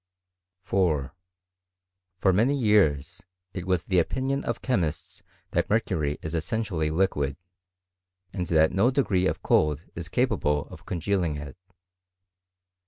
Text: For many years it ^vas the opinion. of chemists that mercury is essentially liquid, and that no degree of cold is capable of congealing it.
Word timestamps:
For 0.61 1.13
many 2.25 2.57
years 2.57 3.21
it 3.53 3.65
^vas 3.65 3.85
the 3.85 3.99
opinion. 3.99 4.43
of 4.45 4.63
chemists 4.63 5.21
that 5.51 5.69
mercury 5.69 6.17
is 6.23 6.33
essentially 6.33 6.89
liquid, 6.89 7.37
and 8.33 8.47
that 8.47 8.71
no 8.71 8.89
degree 8.89 9.27
of 9.27 9.43
cold 9.43 9.85
is 9.93 10.09
capable 10.09 10.67
of 10.69 10.87
congealing 10.87 11.37
it. 11.37 11.55